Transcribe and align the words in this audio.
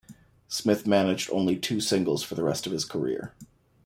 Smith 0.47 0.87
managed 0.87 1.29
only 1.31 1.55
two 1.55 1.79
singles 1.79 2.23
for 2.23 2.33
the 2.33 2.41
rest 2.41 2.65
of 2.65 2.71
his 2.73 2.85
career. 2.85 3.35